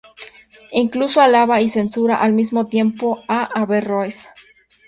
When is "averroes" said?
3.53-4.29